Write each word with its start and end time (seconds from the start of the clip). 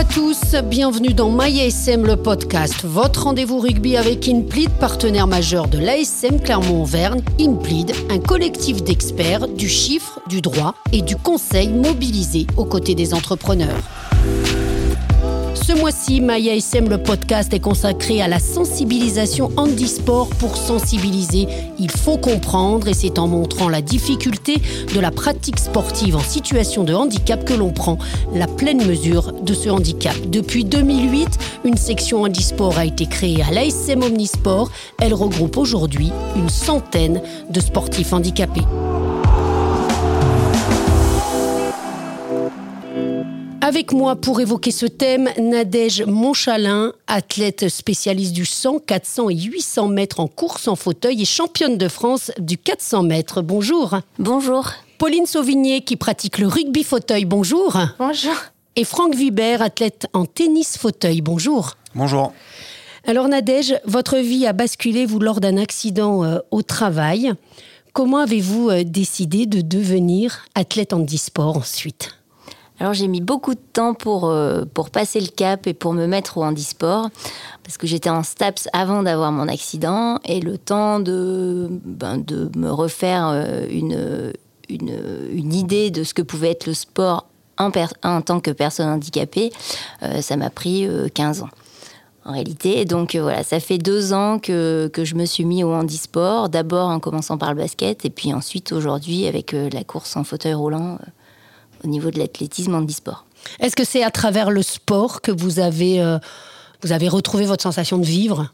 à 0.00 0.04
tous, 0.04 0.54
bienvenue 0.64 1.12
dans 1.12 1.28
MyASM 1.30 2.06
le 2.06 2.16
podcast, 2.16 2.86
votre 2.86 3.24
rendez-vous 3.24 3.58
rugby 3.58 3.98
avec 3.98 4.26
Inplead, 4.30 4.70
partenaire 4.80 5.26
majeur 5.26 5.68
de 5.68 5.78
l'ASM 5.78 6.40
Clermont-Auvergne. 6.40 7.20
Inplead, 7.38 7.92
un 8.08 8.18
collectif 8.18 8.82
d'experts 8.82 9.46
du 9.46 9.68
chiffre, 9.68 10.18
du 10.26 10.40
droit 10.40 10.74
et 10.92 11.02
du 11.02 11.16
conseil 11.16 11.68
mobilisé 11.68 12.46
aux 12.56 12.64
côtés 12.64 12.94
des 12.94 13.12
entrepreneurs. 13.12 14.09
Ce 15.70 15.76
mois-ci, 15.76 16.20
Maya 16.20 16.56
SM, 16.56 16.88
le 16.88 16.98
podcast, 16.98 17.54
est 17.54 17.60
consacré 17.60 18.20
à 18.20 18.26
la 18.26 18.40
sensibilisation 18.40 19.52
handisport 19.56 20.28
pour 20.30 20.56
sensibiliser. 20.56 21.46
Il 21.78 21.92
faut 21.92 22.18
comprendre 22.18 22.88
et 22.88 22.92
c'est 22.92 23.20
en 23.20 23.28
montrant 23.28 23.68
la 23.68 23.80
difficulté 23.80 24.56
de 24.92 24.98
la 24.98 25.12
pratique 25.12 25.60
sportive 25.60 26.16
en 26.16 26.20
situation 26.22 26.82
de 26.82 26.92
handicap 26.92 27.44
que 27.44 27.54
l'on 27.54 27.70
prend 27.70 27.98
la 28.34 28.48
pleine 28.48 28.84
mesure 28.84 29.32
de 29.32 29.54
ce 29.54 29.68
handicap. 29.68 30.16
Depuis 30.26 30.64
2008, 30.64 31.38
une 31.64 31.76
section 31.76 32.22
handisport 32.22 32.76
a 32.76 32.84
été 32.84 33.06
créée 33.06 33.40
à 33.40 33.52
l'ASM 33.52 34.02
Omnisport. 34.02 34.72
Elle 35.00 35.14
regroupe 35.14 35.56
aujourd'hui 35.56 36.10
une 36.34 36.48
centaine 36.48 37.22
de 37.48 37.60
sportifs 37.60 38.12
handicapés. 38.12 38.66
Avec 43.70 43.92
moi 43.92 44.16
pour 44.16 44.40
évoquer 44.40 44.72
ce 44.72 44.84
thème, 44.84 45.28
Nadège 45.38 46.02
Monchalin, 46.02 46.92
athlète 47.06 47.68
spécialiste 47.68 48.32
du 48.32 48.44
100, 48.44 48.80
400 48.80 49.30
et 49.30 49.36
800 49.36 49.86
mètres 49.86 50.18
en 50.18 50.26
course 50.26 50.66
en 50.66 50.74
fauteuil 50.74 51.22
et 51.22 51.24
championne 51.24 51.78
de 51.78 51.86
France 51.86 52.32
du 52.40 52.58
400 52.58 53.04
mètres. 53.04 53.42
Bonjour. 53.42 54.00
Bonjour. 54.18 54.72
Pauline 54.98 55.24
Sauvigné 55.24 55.82
qui 55.82 55.94
pratique 55.94 56.38
le 56.38 56.48
rugby 56.48 56.82
fauteuil. 56.82 57.24
Bonjour. 57.24 57.78
Bonjour. 58.00 58.34
Et 58.74 58.82
Franck 58.82 59.14
Vibert, 59.14 59.62
athlète 59.62 60.08
en 60.14 60.24
tennis 60.26 60.76
fauteuil. 60.76 61.20
Bonjour. 61.20 61.76
Bonjour. 61.94 62.32
Alors 63.06 63.28
Nadège, 63.28 63.78
votre 63.84 64.16
vie 64.16 64.48
a 64.48 64.52
basculé 64.52 65.06
vous 65.06 65.20
lors 65.20 65.38
d'un 65.38 65.58
accident 65.58 66.24
euh, 66.24 66.40
au 66.50 66.62
travail. 66.62 67.34
Comment 67.92 68.18
avez-vous 68.18 68.68
euh, 68.68 68.82
décidé 68.82 69.46
de 69.46 69.60
devenir 69.60 70.44
athlète 70.56 70.92
en 70.92 71.04
e-sport 71.04 71.58
ensuite? 71.58 72.16
Alors 72.80 72.94
j'ai 72.94 73.08
mis 73.08 73.20
beaucoup 73.20 73.54
de 73.54 73.60
temps 73.72 73.92
pour, 73.92 74.24
euh, 74.24 74.64
pour 74.72 74.88
passer 74.88 75.20
le 75.20 75.28
cap 75.28 75.66
et 75.66 75.74
pour 75.74 75.92
me 75.92 76.06
mettre 76.06 76.38
au 76.38 76.44
handisport, 76.44 77.10
parce 77.62 77.76
que 77.76 77.86
j'étais 77.86 78.08
en 78.08 78.22
STAPS 78.22 78.68
avant 78.72 79.02
d'avoir 79.02 79.32
mon 79.32 79.48
accident, 79.48 80.18
et 80.24 80.40
le 80.40 80.56
temps 80.56 80.98
de, 80.98 81.68
ben, 81.84 82.16
de 82.16 82.50
me 82.56 82.70
refaire 82.70 83.28
euh, 83.28 83.66
une, 83.70 84.32
une, 84.70 85.52
idée 85.52 85.90
de 85.90 86.04
ce 86.04 86.14
que 86.14 86.22
pouvait 86.22 86.52
être 86.52 86.66
le 86.66 86.74
sport 86.74 87.26
en, 87.58 87.70
en 88.02 88.22
tant 88.22 88.40
que 88.40 88.50
personne 88.50 88.88
handicapée, 88.88 89.52
euh, 90.02 90.22
ça 90.22 90.38
m'a 90.38 90.48
pris 90.48 90.88
15 91.12 91.42
ans. 91.42 91.50
En 92.24 92.32
réalité, 92.32 92.84
donc 92.86 93.14
voilà, 93.14 93.42
ça 93.42 93.60
fait 93.60 93.78
deux 93.78 94.12
ans 94.14 94.38
que, 94.38 94.90
que 94.92 95.04
je 95.04 95.16
me 95.16 95.26
suis 95.26 95.44
mis 95.44 95.64
au 95.64 95.72
handisport, 95.72 96.48
d'abord 96.48 96.88
en 96.88 96.98
commençant 96.98 97.36
par 97.36 97.50
le 97.50 97.60
basket, 97.60 98.06
et 98.06 98.10
puis 98.10 98.32
ensuite 98.32 98.72
aujourd'hui 98.72 99.26
avec 99.26 99.52
la 99.52 99.84
course 99.84 100.16
en 100.16 100.24
fauteuil 100.24 100.54
roulant 100.54 100.98
au 101.84 101.88
niveau 101.88 102.10
de 102.10 102.18
l'athlétisme 102.18 102.74
en 102.74 102.84
e-sport. 102.84 103.24
Est-ce 103.58 103.76
que 103.76 103.84
c'est 103.84 104.02
à 104.02 104.10
travers 104.10 104.50
le 104.50 104.62
sport 104.62 105.20
que 105.20 105.32
vous 105.32 105.58
avez, 105.58 106.00
euh, 106.00 106.18
vous 106.82 106.92
avez 106.92 107.08
retrouvé 107.08 107.46
votre 107.46 107.62
sensation 107.62 107.98
de 107.98 108.06
vivre? 108.06 108.52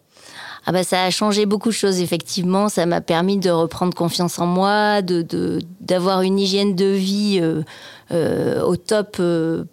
Ah 0.68 0.72
bah 0.72 0.82
ça 0.82 1.04
a 1.04 1.10
changé 1.10 1.46
beaucoup 1.46 1.68
de 1.68 1.74
choses 1.74 2.00
effectivement. 2.00 2.68
Ça 2.68 2.86
m'a 2.86 3.00
permis 3.00 3.38
de 3.38 3.50
reprendre 3.50 3.94
confiance 3.94 4.40
en 4.40 4.46
moi, 4.46 5.00
de 5.00 5.60
d'avoir 5.80 6.22
une 6.22 6.40
hygiène 6.40 6.74
de 6.74 6.86
vie 6.86 7.38
euh, 7.40 7.62
euh, 8.10 8.62
au 8.64 8.76
top 8.76 9.22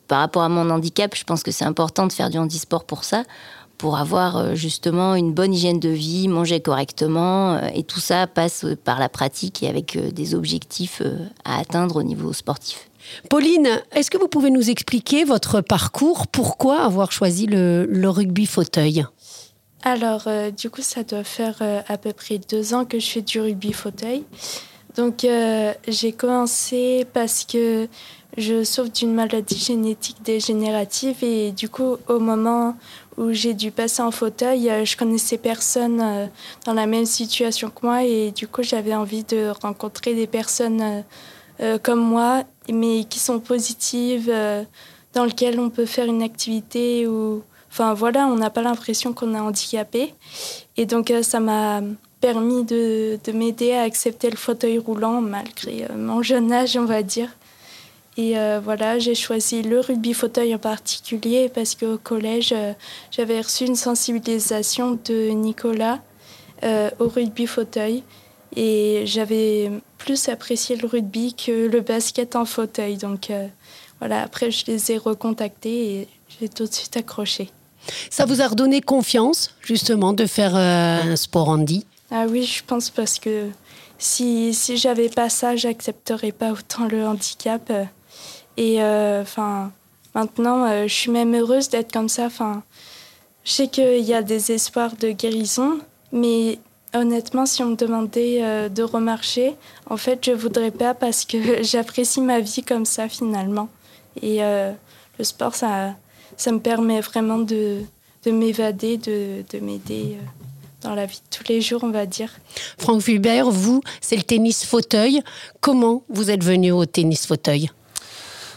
par 0.07 0.19
rapport 0.19 0.43
à 0.43 0.49
mon 0.49 0.69
handicap. 0.69 1.15
Je 1.15 1.23
pense 1.23 1.41
que 1.41 1.49
c'est 1.49 1.65
important 1.65 2.05
de 2.05 2.13
faire 2.13 2.29
du 2.29 2.37
handisport 2.37 2.83
pour 2.83 3.05
ça, 3.05 3.23
pour 3.79 3.97
avoir 3.97 4.55
justement 4.55 5.15
une 5.15 5.33
bonne 5.33 5.55
hygiène 5.55 5.79
de 5.79 5.89
vie, 5.89 6.27
manger 6.27 6.59
correctement, 6.59 7.59
et 7.73 7.81
tout 7.81 7.99
ça 7.99 8.27
passe 8.27 8.63
par 8.83 8.99
la 8.99 9.09
pratique 9.09 9.63
et 9.63 9.69
avec 9.69 9.97
des 10.13 10.35
objectifs 10.35 11.01
à 11.43 11.57
atteindre 11.57 11.95
au 11.95 12.03
niveau 12.03 12.33
sportif. 12.33 12.87
Pauline, 13.29 13.81
est-ce 13.93 14.11
que 14.11 14.17
vous 14.17 14.27
pouvez 14.27 14.49
nous 14.49 14.69
expliquer 14.69 15.23
votre 15.23 15.61
parcours? 15.61 16.27
Pourquoi 16.27 16.81
avoir 16.81 17.11
choisi 17.11 17.47
le, 17.47 18.07
rugby 18.09 18.45
fauteuil? 18.45 19.05
Alors, 19.83 20.23
euh, 20.27 20.49
du 20.51 20.69
coup, 20.69 20.81
ça 20.81 21.03
doit 21.03 21.23
faire 21.23 21.57
euh, 21.61 21.81
à 21.87 21.97
peu 21.97 22.13
près 22.13 22.37
deux 22.37 22.73
ans 22.73 22.85
que 22.85 22.99
je 22.99 23.09
fais 23.09 23.21
du 23.21 23.41
rugby 23.41 23.73
fauteuil. 23.73 24.23
Donc, 24.95 25.25
euh, 25.25 25.73
j'ai 25.87 26.13
commencé 26.13 27.05
parce 27.13 27.43
que 27.43 27.87
je 28.37 28.63
souffre 28.63 28.91
d'une 28.91 29.13
maladie 29.13 29.57
génétique 29.57 30.17
dégénérative 30.23 31.23
et 31.23 31.51
du 31.51 31.67
coup, 31.67 31.97
au 32.07 32.19
moment 32.19 32.77
où 33.17 33.31
j'ai 33.31 33.53
dû 33.53 33.71
passer 33.71 34.01
en 34.01 34.11
fauteuil, 34.11 34.71
je 34.85 34.97
connaissais 34.97 35.37
personne 35.37 36.29
dans 36.65 36.73
la 36.73 36.87
même 36.87 37.05
situation 37.05 37.69
que 37.69 37.85
moi 37.85 38.03
et 38.03 38.31
du 38.31 38.47
coup, 38.47 38.63
j'avais 38.63 38.95
envie 38.95 39.23
de 39.23 39.51
rencontrer 39.61 40.15
des 40.15 40.25
personnes 40.25 41.03
comme 41.83 41.99
moi 41.99 42.43
mais 42.71 43.03
qui 43.05 43.19
sont 43.19 43.39
positives, 43.39 44.29
euh, 44.29 44.63
dans 45.13 45.25
lesquelles 45.25 45.59
on 45.59 45.69
peut 45.69 45.85
faire 45.85 46.05
une 46.05 46.23
activité 46.23 47.07
ou... 47.07 47.43
Enfin 47.71 47.95
voilà, 47.95 48.27
on 48.27 48.35
n'a 48.35 48.51
pas 48.51 48.61
l'impression 48.61 49.13
qu'on 49.13 49.33
est 49.33 49.39
handicapé. 49.39 50.13
Et 50.77 50.85
donc 50.85 51.09
euh, 51.09 51.23
ça 51.23 51.39
m'a 51.39 51.81
permis 52.21 52.63
de, 52.63 53.19
de 53.23 53.31
m'aider 53.31 53.73
à 53.73 53.81
accepter 53.81 54.29
le 54.29 54.37
fauteuil 54.37 54.77
roulant 54.77 55.21
malgré 55.21 55.83
euh, 55.83 55.97
mon 55.97 56.21
jeune 56.21 56.51
âge, 56.51 56.77
on 56.77 56.85
va 56.85 57.01
dire. 57.01 57.29
Et 58.15 58.35
voilà, 58.63 58.99
j'ai 58.99 59.15
choisi 59.15 59.63
le 59.63 59.79
rugby 59.79 60.13
fauteuil 60.13 60.53
en 60.53 60.59
particulier 60.59 61.49
parce 61.49 61.73
qu'au 61.73 61.97
collège, 61.97 62.53
j'avais 63.09 63.41
reçu 63.41 63.65
une 63.65 63.75
sensibilisation 63.75 64.99
de 65.03 65.29
Nicolas 65.29 65.99
au 66.61 67.07
rugby 67.07 67.47
fauteuil. 67.47 68.03
Et 68.55 69.03
j'avais 69.05 69.71
plus 69.97 70.29
apprécié 70.29 70.75
le 70.75 70.87
rugby 70.87 71.33
que 71.33 71.67
le 71.67 71.81
basket 71.81 72.35
en 72.35 72.45
fauteuil. 72.45 72.97
Donc 72.97 73.29
euh, 73.29 73.47
voilà, 73.99 74.21
après 74.21 74.51
je 74.51 74.65
les 74.67 74.91
ai 74.91 74.97
recontactés 74.97 75.95
et 75.95 76.07
j'ai 76.39 76.49
tout 76.49 76.65
de 76.65 76.73
suite 76.73 76.97
accroché. 76.97 77.49
Ça 78.09 78.25
vous 78.25 78.41
a 78.41 78.47
redonné 78.47 78.81
confiance 78.81 79.55
justement 79.61 80.13
de 80.13 80.25
faire 80.25 80.55
euh, 80.55 81.13
un 81.13 81.15
sport 81.15 81.49
handi 81.49 81.85
Ah 82.11 82.25
oui, 82.29 82.43
je 82.43 82.63
pense 82.63 82.89
parce 82.89 83.19
que 83.19 83.49
si, 83.97 84.53
si 84.53 84.77
j'avais 84.77 85.09
pas 85.09 85.29
ça, 85.29 85.55
j'accepterais 85.55 86.31
pas 86.31 86.51
autant 86.51 86.87
le 86.87 87.05
handicap. 87.05 87.71
Et 88.55 88.83
euh, 88.83 89.21
enfin, 89.21 89.71
maintenant, 90.13 90.87
je 90.87 90.93
suis 90.93 91.11
même 91.11 91.33
heureuse 91.35 91.69
d'être 91.69 91.91
comme 91.91 92.09
ça. 92.09 92.25
Enfin, 92.25 92.63
je 93.43 93.51
sais 93.51 93.67
qu'il 93.67 93.99
y 93.99 94.13
a 94.13 94.21
des 94.21 94.51
espoirs 94.51 94.95
de 94.95 95.09
guérison, 95.09 95.79
mais 96.11 96.59
Honnêtement, 96.95 97.45
si 97.47 97.63
on 97.63 97.71
me 97.71 97.75
demandait 97.75 98.43
euh, 98.43 98.69
de 98.69 98.83
remarcher, 98.83 99.55
en 99.89 99.97
fait, 99.97 100.23
je 100.23 100.31
voudrais 100.31 100.71
pas 100.71 100.93
parce 100.93 101.25
que 101.25 101.37
j'apprécie 101.63 102.21
ma 102.21 102.39
vie 102.39 102.63
comme 102.63 102.85
ça 102.85 103.09
finalement. 103.09 103.69
Et 104.21 104.43
euh, 104.43 104.71
le 105.17 105.23
sport, 105.23 105.55
ça, 105.55 105.95
ça 106.37 106.51
me 106.51 106.59
permet 106.59 107.01
vraiment 107.01 107.39
de, 107.39 107.79
de 108.25 108.31
m'évader, 108.31 108.97
de, 108.97 109.43
de 109.51 109.59
m'aider 109.59 110.17
euh, 110.19 110.25
dans 110.83 110.93
la 110.93 111.07
vie 111.07 111.17
de 111.17 111.35
tous 111.35 111.51
les 111.51 111.61
jours, 111.61 111.83
on 111.83 111.89
va 111.89 112.05
dire. 112.05 112.29
Franck 112.77 113.01
Fulbert, 113.01 113.49
vous, 113.49 113.81
c'est 113.99 114.17
le 114.17 114.23
tennis 114.23 114.63
fauteuil. 114.63 115.21
Comment 115.61 116.03
vous 116.09 116.29
êtes 116.29 116.43
venu 116.43 116.71
au 116.71 116.85
tennis 116.85 117.25
fauteuil? 117.25 117.69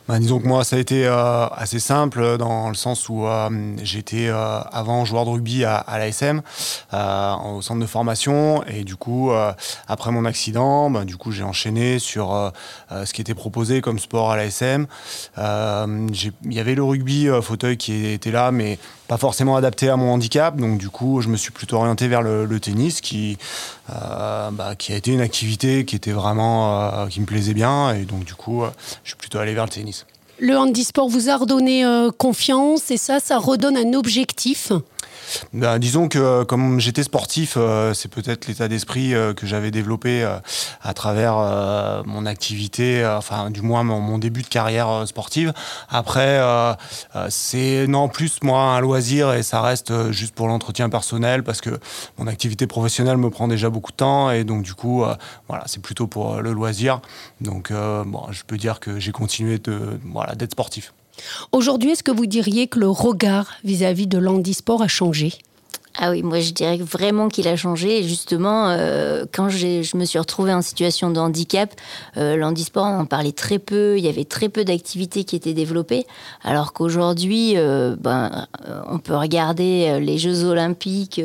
Bah, 0.09 0.21
disons 0.21 0.39
que 0.39 0.47
moi, 0.47 0.63
ça 0.63 0.77
a 0.77 0.79
été 0.79 1.05
euh, 1.07 1.47
assez 1.49 1.81
simple 1.81 2.39
dans 2.39 2.69
le 2.69 2.77
sens 2.77 3.09
où 3.09 3.27
euh, 3.27 3.49
j'étais 3.83 4.29
euh, 4.29 4.61
avant 4.71 5.05
joueur 5.05 5.25
de 5.25 5.31
rugby 5.31 5.65
à, 5.65 5.77
à 5.77 5.99
l'ASM, 5.99 6.43
au 6.93 7.61
centre 7.61 7.81
de 7.81 7.87
formation, 7.87 8.63
et 8.67 8.85
du 8.85 8.95
coup, 8.95 9.31
après 9.89 10.13
mon 10.13 10.25
accident, 10.25 10.91
bah, 10.91 11.05
du 11.05 11.17
coup, 11.17 11.33
j'ai 11.33 11.43
enchaîné 11.43 11.99
sur 11.99 12.53
ce 12.91 13.13
qui 13.13 13.21
était 13.21 13.35
proposé 13.35 13.81
comme 13.81 13.99
sport 13.99 14.31
à 14.31 14.37
l'ASM. 14.37 14.87
Il 15.37 16.33
y 16.53 16.61
avait 16.61 16.75
le 16.75 16.85
rugby 16.85 17.29
fauteuil 17.43 17.77
qui 17.77 18.07
était 18.07 18.31
là, 18.31 18.53
mais 18.53 18.79
pas 19.09 19.17
forcément 19.17 19.57
adapté 19.57 19.89
à 19.89 19.97
mon 19.97 20.13
handicap. 20.13 20.57
Donc 20.57 20.79
du 20.79 20.89
coup, 20.89 21.21
je 21.21 21.29
me 21.29 21.37
suis 21.37 21.53
plutôt 21.53 21.77
orienté 21.77 22.09
vers 22.09 22.23
le, 22.23 22.61
tennis, 22.61 23.01
qui, 23.01 23.39
bah, 23.89 24.75
qui 24.79 24.93
a 24.93 24.97
été 24.97 25.13
une 25.13 25.21
activité 25.21 25.85
qui 25.85 25.97
était 25.97 26.13
vraiment, 26.13 27.07
qui 27.09 27.21
me 27.21 27.27
plaisait 27.27 27.55
bien, 27.55 27.95
et 27.95 28.05
donc 28.05 28.25
du 28.25 28.35
coup, 28.35 28.63
je 29.05 29.11
suis 29.11 29.17
plutôt 29.17 29.39
allé 29.39 29.55
vers 29.55 29.65
le 29.65 29.71
tennis. 29.71 30.07
Le 30.39 30.57
handisport 30.57 31.09
vous 31.09 31.31
a 31.31 31.37
redonné 31.37 31.85
euh, 31.85 32.11
confiance 32.11 32.91
et 32.91 32.99
ça, 32.99 33.21
ça 33.21 33.39
redonne 33.39 33.77
un 33.77 33.95
objectif? 33.95 34.71
Ben, 35.53 35.79
disons 35.79 36.09
que 36.09 36.19
euh, 36.19 36.45
comme 36.45 36.81
j'étais 36.81 37.03
sportif, 37.03 37.55
euh, 37.57 37.95
c'est 37.95 38.09
peut-être 38.09 38.47
l'état 38.47 38.69
d'esprit 38.69 39.15
euh, 39.15 39.35
que 39.35 39.47
j'avais 39.47 39.71
développé 39.71 40.27
à 40.83 40.95
travers 40.95 41.37
mon 42.07 42.27
activité, 42.27 43.07
enfin 43.07 43.51
du 43.51 43.63
moins 43.63 43.83
mon, 43.83 44.19
début 44.19 44.43
de 44.43 44.49
carrière 44.49 45.07
sportive. 45.07 45.53
Après, 45.89 46.41
c'est 47.29 47.87
non 47.87 48.09
plus 48.09 48.39
moi 48.43 48.61
un 48.61 48.81
loisir 48.81 49.33
et 49.35 49.43
ça 49.43 49.61
reste 49.61 50.11
juste 50.13 50.35
pour 50.35 50.49
l'entretien 50.49 50.89
personnel 50.89 51.43
parce 51.43 51.61
que 51.61 51.79
mon 52.19 52.27
activité 52.27 52.67
professionnelle 52.67 53.17
me 53.17 53.31
prend 53.31 53.49
déjà 53.49 53.71
beaucoup 53.71 53.93
de 53.93 53.97
temps 53.97 54.31
et 54.31 54.45
donc 54.45 54.63
du 54.63 54.75
coup, 54.75 55.05
voilà, 55.49 55.65
c'est 55.67 55.83
plutôt 55.83 56.07
pour 56.07 56.41
le 56.41 56.53
loisir. 56.53 57.01
Donc 57.41 57.73
bon, 57.73 58.27
je 58.31 58.43
peux 58.45 58.57
dire 58.57 58.81
que 58.81 58.99
j'ai 58.99 59.13
continué 59.13 59.59
de 59.59 59.99
voilà 60.05 60.35
d'être 60.35 60.53
sportif. 60.53 60.93
Aujourd'hui, 61.53 61.91
est-ce 61.91 62.03
que 62.03 62.11
vous 62.11 62.27
diriez 62.27 62.67
que 62.67 62.79
le 62.79 62.89
regard 62.89 63.53
vis-à-vis 63.65 64.07
de 64.07 64.19
l'handisport 64.19 64.83
a 64.83 64.89
changé? 64.89 65.33
Ah 65.99 66.11
oui, 66.11 66.23
moi 66.23 66.41
je 66.41 66.51
dirais 66.51 66.77
vraiment 66.77 67.29
qu'il 67.29 67.49
a 67.49 67.57
changé. 67.57 68.03
Justement, 68.03 68.69
euh, 68.69 69.25
quand 69.33 69.49
je 69.49 69.97
me 69.97 70.05
suis 70.05 70.19
retrouvée 70.19 70.53
en 70.53 70.61
situation 70.61 71.11
de 71.11 71.19
handicap, 71.19 71.73
euh, 72.19 72.37
l'handisport, 72.37 72.85
on 72.85 73.01
en 73.01 73.07
parlait 73.07 73.33
très 73.33 73.59
peu. 73.59 73.97
Il 73.97 74.05
y 74.05 74.09
avait 74.09 74.25
très 74.25 74.51
peu 74.51 74.65
d'activités 74.65 75.25
qui 75.25 75.37
étaient 75.37 75.55
développées. 75.55 76.07
Alors 76.43 76.75
qu'aujourd'hui, 76.75 77.55
euh, 77.57 77.97
ben, 77.99 78.47
on 78.91 78.99
peut 78.99 79.17
regarder 79.17 79.99
les 80.01 80.19
Jeux 80.19 80.45
Olympiques 80.45 81.21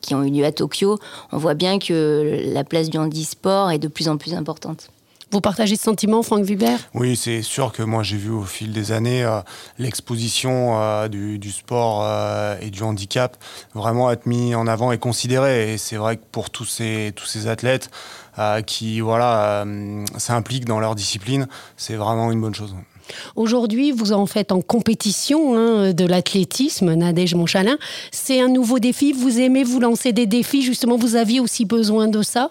qui 0.00 0.14
ont 0.14 0.24
eu 0.24 0.30
lieu 0.30 0.44
à 0.44 0.52
Tokyo. 0.52 0.98
On 1.30 1.38
voit 1.38 1.54
bien 1.54 1.78
que 1.78 2.40
la 2.52 2.64
place 2.64 2.90
du 2.90 2.98
handisport 2.98 3.70
est 3.70 3.78
de 3.78 3.88
plus 3.88 4.08
en 4.08 4.16
plus 4.16 4.34
importante. 4.34 4.88
Vous 5.36 5.42
partagez 5.42 5.76
ce 5.76 5.82
sentiment, 5.82 6.22
Franck 6.22 6.44
Vibert 6.44 6.78
Oui, 6.94 7.14
c'est 7.14 7.42
sûr 7.42 7.70
que 7.70 7.82
moi 7.82 8.02
j'ai 8.02 8.16
vu 8.16 8.30
au 8.30 8.44
fil 8.44 8.72
des 8.72 8.90
années 8.90 9.22
euh, 9.22 9.40
l'exposition 9.78 10.80
euh, 10.80 11.08
du, 11.08 11.52
sport 11.52 12.00
euh, 12.04 12.56
et 12.62 12.70
du 12.70 12.82
handicap 12.82 13.36
vraiment 13.74 14.10
être 14.10 14.24
mis 14.24 14.54
en 14.54 14.66
avant 14.66 14.92
et 14.92 14.98
considéré. 14.98 15.74
Et 15.74 15.76
c'est 15.76 15.96
vrai 15.96 16.16
que 16.16 16.22
pour 16.32 16.48
tous 16.48 16.64
ces, 16.64 17.12
tous 17.14 17.26
ces 17.26 17.48
athlètes 17.48 17.90
qui 18.66 19.00
voilà, 19.00 19.66
s'impliquent 20.16 20.64
dans 20.64 20.80
leur 20.80 20.94
discipline, 20.94 21.48
c'est 21.76 21.96
vraiment 21.96 22.32
une 22.32 22.40
bonne 22.40 22.54
chose. 22.54 22.74
Aujourd'hui, 23.34 23.92
vous 23.92 24.12
en 24.12 24.24
faites 24.24 24.52
en 24.52 24.62
compétition 24.62 25.54
hein, 25.54 25.92
de 25.92 26.06
l'athlétisme, 26.06 26.94
Nadège 26.94 27.34
Monchalin. 27.34 27.76
C'est 28.10 28.40
un 28.40 28.48
nouveau 28.48 28.78
défi. 28.78 29.12
Vous 29.12 29.38
aimez 29.38 29.64
vous 29.64 29.80
lancer 29.80 30.14
des 30.14 30.26
défis. 30.26 30.62
Justement, 30.62 30.96
vous 30.96 31.14
aviez 31.14 31.40
aussi 31.40 31.66
besoin 31.66 32.08
de 32.08 32.22
ça? 32.22 32.48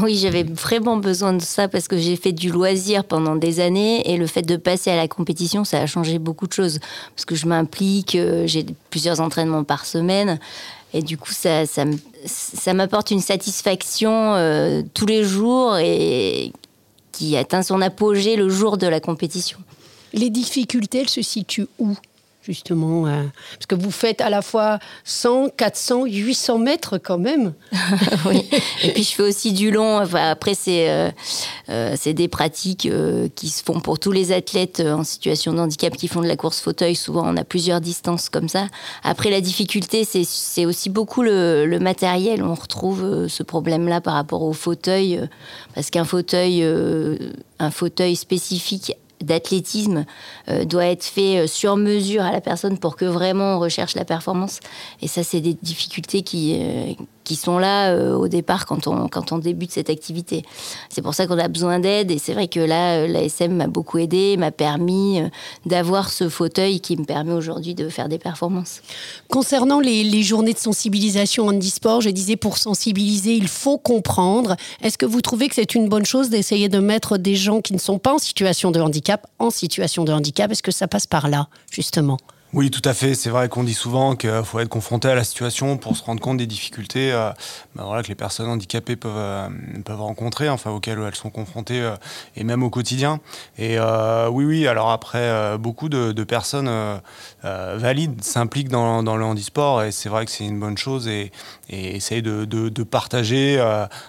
Oui, 0.00 0.16
j'avais 0.16 0.42
vraiment 0.42 0.96
besoin 0.96 1.32
de 1.32 1.42
ça 1.42 1.68
parce 1.68 1.88
que 1.88 1.96
j'ai 1.96 2.16
fait 2.16 2.32
du 2.32 2.50
loisir 2.50 3.04
pendant 3.04 3.36
des 3.36 3.60
années 3.60 4.10
et 4.10 4.16
le 4.16 4.26
fait 4.26 4.42
de 4.42 4.56
passer 4.56 4.90
à 4.90 4.96
la 4.96 5.08
compétition, 5.08 5.64
ça 5.64 5.80
a 5.80 5.86
changé 5.86 6.18
beaucoup 6.18 6.46
de 6.46 6.52
choses. 6.52 6.80
Parce 7.14 7.24
que 7.24 7.34
je 7.34 7.46
m'implique, 7.46 8.14
euh, 8.14 8.46
j'ai 8.46 8.66
plusieurs 8.90 9.20
entraînements 9.20 9.64
par 9.64 9.86
semaine 9.86 10.38
et 10.92 11.02
du 11.02 11.18
coup, 11.18 11.32
ça, 11.32 11.64
ça, 11.66 12.74
m'apporte 12.74 13.10
une 13.10 13.20
satisfaction 13.20 14.34
euh, 14.34 14.82
tous 14.94 15.06
les 15.06 15.24
jours 15.24 15.76
et 15.76 16.52
qui 17.12 17.36
atteint 17.36 17.62
son 17.62 17.80
apogée 17.80 18.36
le 18.36 18.48
jour 18.48 18.78
de 18.78 18.86
la 18.86 19.00
compétition. 19.00 19.58
Les 20.12 20.30
difficultés, 20.30 21.00
elles 21.00 21.08
se 21.08 21.22
situent 21.22 21.68
où? 21.78 21.94
Justement 22.46 23.06
euh, 23.06 23.24
Parce 23.54 23.66
que 23.66 23.74
vous 23.74 23.90
faites 23.90 24.20
à 24.20 24.30
la 24.30 24.40
fois 24.40 24.78
100, 25.04 25.50
400, 25.56 26.06
800 26.06 26.58
mètres 26.58 26.98
quand 26.98 27.18
même. 27.18 27.54
oui. 28.26 28.48
Et 28.82 28.92
puis 28.92 29.02
je 29.02 29.14
fais 29.14 29.24
aussi 29.24 29.52
du 29.52 29.70
long. 29.70 29.98
après, 29.98 30.54
c'est 30.54 30.88
euh, 30.88 31.10
euh, 31.68 31.94
c'est 31.98 32.14
des 32.14 32.28
pratiques 32.28 32.88
qui 33.34 33.48
se 33.48 33.62
font 33.62 33.80
pour 33.80 33.98
tous 33.98 34.12
les 34.12 34.32
athlètes 34.32 34.80
en 34.80 35.02
situation 35.02 35.52
de 35.52 35.58
handicap 35.58 35.96
qui 35.96 36.08
font 36.08 36.20
de 36.20 36.28
la 36.28 36.36
course 36.36 36.60
fauteuil. 36.60 36.94
Souvent, 36.94 37.22
on 37.26 37.36
a 37.36 37.44
plusieurs 37.44 37.80
distances 37.80 38.28
comme 38.28 38.48
ça. 38.48 38.68
Après, 39.02 39.30
la 39.30 39.40
difficulté, 39.40 40.04
c'est 40.04 40.66
aussi 40.66 40.88
beaucoup 40.88 41.22
le, 41.22 41.66
le, 41.66 41.78
matériel. 41.80 42.42
On 42.42 42.54
retrouve 42.54 43.26
ce 43.28 43.42
problème-là 43.42 44.00
par 44.00 44.14
rapport 44.14 44.42
au 44.42 44.52
fauteuil, 44.52 45.20
parce 45.74 45.90
qu'un 45.90 46.04
fauteuil, 46.04 46.64
un 47.58 47.70
fauteuil 47.70 48.16
spécifique 48.16 48.92
d'athlétisme 49.20 50.04
euh, 50.48 50.64
doit 50.64 50.86
être 50.86 51.04
fait 51.04 51.38
euh, 51.38 51.46
sur 51.46 51.76
mesure 51.76 52.22
à 52.22 52.32
la 52.32 52.40
personne 52.40 52.78
pour 52.78 52.96
que 52.96 53.04
vraiment 53.04 53.56
on 53.56 53.58
recherche 53.58 53.94
la 53.94 54.04
performance. 54.04 54.60
Et 55.00 55.08
ça, 55.08 55.22
c'est 55.22 55.40
des 55.40 55.54
difficultés 55.54 56.22
qui, 56.22 56.58
euh, 56.60 56.92
qui 57.26 57.36
sont 57.36 57.58
là 57.58 57.94
au 58.16 58.28
départ 58.28 58.64
quand 58.64 58.86
on, 58.86 59.08
quand 59.08 59.32
on 59.32 59.38
débute 59.38 59.72
cette 59.72 59.90
activité. 59.90 60.44
C'est 60.88 61.02
pour 61.02 61.14
ça 61.14 61.26
qu'on 61.26 61.38
a 61.38 61.48
besoin 61.48 61.80
d'aide. 61.80 62.10
Et 62.10 62.18
c'est 62.18 62.32
vrai 62.32 62.48
que 62.48 62.60
là, 62.60 63.06
l'ASM 63.06 63.52
m'a 63.52 63.66
beaucoup 63.66 63.98
aidé, 63.98 64.36
m'a 64.36 64.52
permis 64.52 65.20
d'avoir 65.66 66.10
ce 66.10 66.28
fauteuil 66.28 66.80
qui 66.80 66.96
me 66.96 67.04
permet 67.04 67.32
aujourd'hui 67.32 67.74
de 67.74 67.88
faire 67.88 68.08
des 68.08 68.18
performances. 68.18 68.80
Concernant 69.28 69.80
les, 69.80 70.04
les 70.04 70.22
journées 70.22 70.52
de 70.52 70.58
sensibilisation 70.58 71.48
handisport, 71.48 72.00
je 72.00 72.10
disais 72.10 72.36
pour 72.36 72.58
sensibiliser, 72.58 73.34
il 73.34 73.48
faut 73.48 73.76
comprendre. 73.76 74.56
Est-ce 74.82 74.96
que 74.96 75.06
vous 75.06 75.20
trouvez 75.20 75.48
que 75.48 75.56
c'est 75.56 75.74
une 75.74 75.88
bonne 75.88 76.06
chose 76.06 76.30
d'essayer 76.30 76.68
de 76.68 76.78
mettre 76.78 77.18
des 77.18 77.34
gens 77.34 77.60
qui 77.60 77.72
ne 77.72 77.78
sont 77.78 77.98
pas 77.98 78.14
en 78.14 78.18
situation 78.18 78.70
de 78.70 78.80
handicap 78.80 79.26
en 79.38 79.50
situation 79.50 80.04
de 80.04 80.12
handicap? 80.12 80.50
Est-ce 80.52 80.62
que 80.62 80.72
ça 80.72 80.86
passe 80.86 81.06
par 81.06 81.28
là, 81.28 81.48
justement? 81.70 82.18
Oui, 82.56 82.70
tout 82.70 82.80
à 82.88 82.94
fait. 82.94 83.14
C'est 83.14 83.28
vrai 83.28 83.50
qu'on 83.50 83.64
dit 83.64 83.74
souvent 83.74 84.16
qu'il 84.16 84.42
faut 84.42 84.60
être 84.60 84.70
confronté 84.70 85.08
à 85.08 85.14
la 85.14 85.24
situation 85.24 85.76
pour 85.76 85.94
se 85.94 86.02
rendre 86.02 86.22
compte 86.22 86.38
des 86.38 86.46
difficultés 86.46 87.12
euh, 87.12 87.30
voilà, 87.74 88.02
que 88.02 88.08
les 88.08 88.14
personnes 88.14 88.48
handicapées 88.48 88.96
peuvent, 88.96 89.12
euh, 89.14 89.48
peuvent 89.84 90.00
rencontrer, 90.00 90.48
enfin 90.48 90.70
auxquelles 90.70 90.98
elles 91.06 91.14
sont 91.14 91.28
confrontées, 91.28 91.82
euh, 91.82 91.96
et 92.34 92.44
même 92.44 92.62
au 92.62 92.70
quotidien. 92.70 93.20
Et 93.58 93.78
oui, 93.78 94.46
oui, 94.46 94.66
alors 94.66 94.90
après, 94.90 95.58
beaucoup 95.58 95.90
de, 95.90 96.24
personnes 96.24 96.70
valides 97.42 98.24
s'impliquent 98.24 98.70
dans, 98.70 99.02
dans, 99.02 99.18
le 99.18 99.24
handisport, 99.26 99.82
et 99.82 99.92
c'est 99.92 100.08
vrai 100.08 100.24
que 100.24 100.30
c'est 100.30 100.46
une 100.46 100.58
bonne 100.58 100.78
chose, 100.78 101.08
et, 101.08 101.32
et 101.68 101.94
essayent 101.94 102.22
de, 102.22 102.82
partager, 102.84 103.60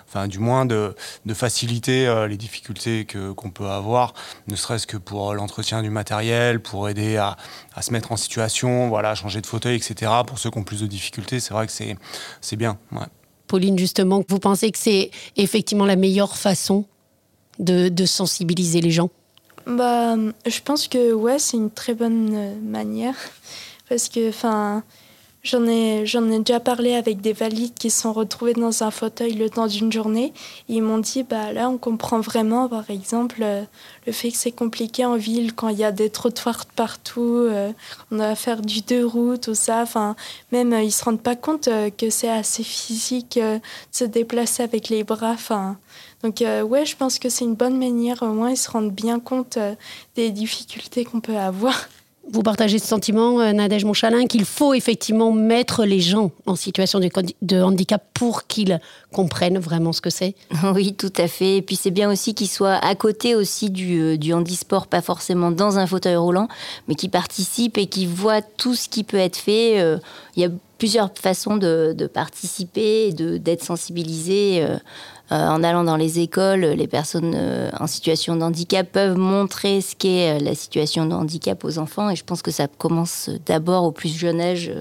enfin 0.07 0.27
du 0.29 0.39
moins 0.39 0.65
de, 0.65 0.95
faciliter 1.33 2.25
les 2.29 2.37
difficultés 2.37 3.05
qu'on 3.35 3.49
peut 3.49 3.67
avoir, 3.67 4.13
ne 4.47 4.55
serait-ce 4.55 4.87
que 4.87 4.97
pour 4.97 5.33
l'entretien 5.33 5.81
du 5.81 5.89
matériel, 5.89 6.61
pour 6.61 6.87
aider 6.87 7.17
à 7.17 7.35
se 7.81 7.91
mettre 7.91 8.11
en 8.11 8.17
situation, 8.17 8.36
voilà, 8.89 9.15
changer 9.15 9.41
de 9.41 9.47
fauteuil, 9.47 9.75
etc. 9.75 10.11
Pour 10.25 10.39
ceux 10.39 10.49
qui 10.49 10.57
ont 10.57 10.63
plus 10.63 10.81
de 10.81 10.87
difficultés, 10.87 11.39
c'est 11.39 11.53
vrai 11.53 11.65
que 11.65 11.73
c'est, 11.73 11.95
c'est 12.41 12.55
bien. 12.55 12.77
Pauline, 13.47 13.77
justement, 13.77 14.23
vous 14.27 14.39
pensez 14.39 14.71
que 14.71 14.77
c'est 14.77 15.11
effectivement 15.35 15.85
la 15.85 15.95
meilleure 15.95 16.37
façon 16.37 16.85
de, 17.59 17.89
de 17.89 18.05
sensibiliser 18.05 18.81
les 18.81 18.91
gens? 18.91 19.09
Bah, 19.65 20.15
Je 20.45 20.61
pense 20.63 20.87
que 20.87 21.13
ouais, 21.13 21.39
c'est 21.39 21.57
une 21.57 21.71
très 21.71 21.93
bonne 21.93 22.29
euh, 22.33 22.55
manière. 22.61 23.15
Parce 23.89 24.09
que, 24.09 24.29
enfin, 24.29 24.83
J'en 25.49 25.65
ai, 25.65 26.05
j'en 26.05 26.29
ai 26.29 26.39
déjà 26.39 26.59
parlé 26.59 26.93
avec 26.95 27.21
des 27.21 27.31
valides 27.31 27.73
qui 27.73 27.89
se 27.89 28.01
sont 28.01 28.11
retrouvés 28.11 28.53
dans 28.53 28.83
un 28.83 28.91
fauteuil 28.91 29.31
le 29.31 29.49
temps 29.49 29.67
d'une 29.67 29.93
journée. 29.93 30.33
Ils 30.67 30.81
m'ont 30.81 30.97
dit, 30.97 31.23
bah 31.23 31.53
là, 31.53 31.69
on 31.69 31.77
comprend 31.77 32.19
vraiment, 32.19 32.67
par 32.67 32.89
exemple, 32.91 33.37
euh, 33.41 33.63
le 34.05 34.11
fait 34.11 34.31
que 34.31 34.35
c'est 34.35 34.51
compliqué 34.51 35.05
en 35.05 35.15
ville 35.15 35.55
quand 35.55 35.69
il 35.69 35.77
y 35.77 35.85
a 35.85 35.93
des 35.93 36.09
trottoirs 36.09 36.65
partout, 36.75 37.21
euh, 37.21 37.71
on 38.11 38.17
doit 38.17 38.35
faire 38.35 38.61
du 38.61 38.81
deux 38.81 39.05
roues, 39.05 39.37
tout 39.37 39.55
ça. 39.55 39.83
Enfin, 39.83 40.17
même, 40.51 40.73
euh, 40.73 40.81
ils 40.81 40.91
se 40.91 41.05
rendent 41.05 41.21
pas 41.21 41.37
compte 41.37 41.69
que 41.97 42.09
c'est 42.09 42.27
assez 42.27 42.63
physique 42.63 43.39
de 43.39 43.61
se 43.93 44.03
déplacer 44.03 44.63
avec 44.63 44.89
les 44.89 45.05
bras. 45.05 45.31
Enfin, 45.31 45.77
donc, 46.23 46.41
ouais, 46.41 46.85
je 46.85 46.97
pense 46.97 47.19
que 47.19 47.29
c'est 47.29 47.45
une 47.45 47.55
bonne 47.55 47.79
manière. 47.79 48.21
Au 48.21 48.33
moins, 48.33 48.49
ils 48.49 48.57
se 48.57 48.69
rendent 48.69 48.91
bien 48.91 49.21
compte 49.21 49.57
des 50.17 50.29
difficultés 50.29 51.05
qu'on 51.05 51.21
peut 51.21 51.37
avoir. 51.37 51.87
Vous 52.29 52.43
partagez 52.43 52.77
ce 52.77 52.87
sentiment, 52.87 53.39
euh, 53.39 53.53
Nadège 53.53 53.85
Monchalin, 53.85 54.25
qu'il 54.25 54.43
faut 54.43 54.73
effectivement 54.73 55.31
mettre 55.31 55.85
les 55.85 56.01
gens 56.01 56.31
en 56.45 56.55
situation 56.55 56.99
de, 56.99 57.61
handicap 57.61 58.03
pour 58.13 58.47
qu'ils 58.47 58.81
comprennent 59.13 59.59
vraiment 59.59 59.93
ce 59.93 60.01
que 60.01 60.09
c'est? 60.09 60.35
Oui, 60.75 60.93
tout 60.93 61.13
à 61.17 61.27
fait. 61.27 61.57
Et 61.57 61.61
puis 61.61 61.77
c'est 61.77 61.91
bien 61.91 62.11
aussi 62.11 62.33
qu'ils 62.33 62.49
soient 62.49 62.75
à 62.75 62.95
côté 62.95 63.33
aussi 63.33 63.69
du, 63.69 63.99
euh, 63.99 64.17
du, 64.17 64.33
handisport, 64.33 64.87
pas 64.87 65.01
forcément 65.01 65.51
dans 65.51 65.77
un 65.77 65.87
fauteuil 65.87 66.17
roulant, 66.17 66.49
mais 66.87 66.95
qui 66.95 67.07
participent 67.07 67.77
et 67.77 67.87
qui 67.87 68.05
voient 68.05 68.41
tout 68.41 68.75
ce 68.75 68.89
qui 68.89 69.03
peut 69.03 69.17
être 69.17 69.37
fait. 69.37 69.79
Euh, 69.79 69.97
il 70.35 70.41
y 70.41 70.45
a 70.45 70.49
plusieurs 70.77 71.09
façons 71.15 71.55
de, 71.55 71.95
participer 72.13 73.07
et 73.07 73.13
d'être 73.13 73.63
sensibilisé. 73.63 74.65
Euh, 75.31 75.35
en 75.35 75.61
allant 75.61 75.83
dans 75.83 75.97
les 75.97 76.19
écoles, 76.19 76.61
les 76.61 76.87
personnes 76.87 77.33
euh, 77.35 77.69
en 77.79 77.87
situation 77.87 78.37
de 78.37 78.43
handicap 78.43 78.89
peuvent 78.89 79.17
montrer 79.17 79.81
ce 79.81 79.93
qu'est 79.93 80.37
euh, 80.37 80.39
la 80.39 80.55
situation 80.55 81.05
de 81.05 81.13
handicap 81.13 81.65
aux 81.65 81.79
enfants. 81.79 82.09
Et 82.09 82.15
je 82.15 82.23
pense 82.23 82.41
que 82.41 82.51
ça 82.51 82.67
commence 82.67 83.29
d'abord 83.45 83.83
au 83.83 83.91
plus 83.91 84.17
jeune 84.17 84.39
âge 84.39 84.71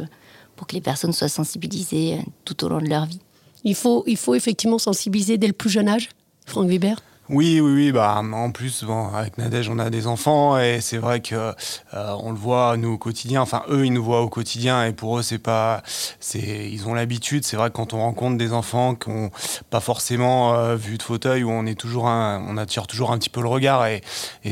pour 0.54 0.68
que 0.68 0.74
les 0.74 0.80
personnes 0.80 1.12
soient 1.12 1.28
sensibilisées 1.28 2.20
tout 2.44 2.64
au 2.64 2.68
long 2.68 2.80
de 2.80 2.88
leur 2.88 3.06
vie. 3.06 3.20
Il 3.64 3.74
faut, 3.74 4.04
il 4.06 4.16
faut 4.16 4.36
effectivement 4.36 4.78
sensibiliser 4.78 5.36
dès 5.36 5.48
le 5.48 5.52
plus 5.52 5.70
jeune 5.70 5.88
âge, 5.88 6.10
Franck 6.46 6.68
Weber? 6.68 7.02
Oui, 7.28 7.60
oui, 7.60 7.72
oui. 7.72 7.92
Bah, 7.92 8.20
en 8.20 8.50
plus, 8.52 8.84
bon, 8.84 9.08
avec 9.12 9.36
Nadège, 9.36 9.68
on 9.68 9.80
a 9.80 9.90
des 9.90 10.06
enfants 10.06 10.58
et 10.58 10.80
c'est 10.80 10.98
vrai 10.98 11.20
que 11.20 11.34
euh, 11.34 12.16
on 12.20 12.30
le 12.30 12.36
voit 12.36 12.76
nous 12.76 12.92
au 12.92 12.98
quotidien. 12.98 13.42
Enfin, 13.42 13.62
eux, 13.68 13.84
ils 13.84 13.92
nous 13.92 14.04
voient 14.04 14.22
au 14.22 14.28
quotidien 14.28 14.84
et 14.84 14.92
pour 14.92 15.18
eux, 15.18 15.22
c'est 15.22 15.38
pas, 15.38 15.82
c'est, 16.20 16.70
ils 16.70 16.86
ont 16.86 16.94
l'habitude. 16.94 17.44
C'est 17.44 17.56
vrai 17.56 17.70
que 17.70 17.76
quand 17.76 17.94
on 17.94 17.98
rencontre 17.98 18.38
des 18.38 18.52
enfants 18.52 18.94
qui 18.94 19.10
n'ont 19.10 19.30
pas 19.70 19.80
forcément 19.80 20.54
euh, 20.54 20.76
vu 20.76 20.98
de 20.98 21.02
fauteuil, 21.02 21.42
où 21.42 21.50
on 21.50 21.66
est 21.66 21.74
toujours, 21.74 22.04
on 22.04 22.56
attire 22.56 22.86
toujours 22.86 23.10
un 23.10 23.18
petit 23.18 23.30
peu 23.30 23.42
le 23.42 23.48
regard 23.48 23.86
et, 23.86 24.02